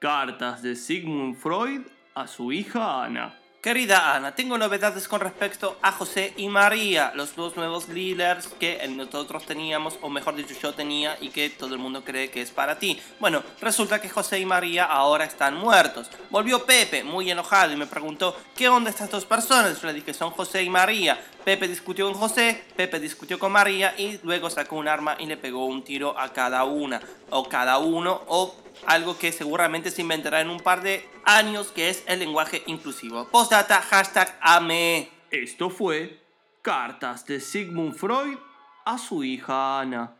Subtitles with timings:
[0.00, 1.82] Cartas de Sigmund Freud
[2.14, 3.38] a su hija Ana.
[3.60, 8.80] Querida Ana, tengo novedades con respecto a José y María, los dos nuevos líderes que
[8.88, 12.50] nosotros teníamos, o mejor dicho yo tenía, y que todo el mundo cree que es
[12.50, 12.98] para ti.
[13.18, 16.08] Bueno, resulta que José y María ahora están muertos.
[16.30, 19.82] Volvió Pepe, muy enojado, y me preguntó, ¿qué onda estas dos personas?
[19.82, 21.22] Yo le dije, son José y María.
[21.44, 25.36] Pepe discutió con José, Pepe discutió con María, y luego sacó un arma y le
[25.36, 28.56] pegó un tiro a cada una, o cada uno, o
[28.86, 33.28] algo que seguramente se inventará en un par de años, que es el lenguaje inclusivo.
[33.28, 35.10] Postdata, hashtag AME.
[35.30, 36.20] Esto fue
[36.62, 38.38] Cartas de Sigmund Freud
[38.84, 40.19] a su hija Ana.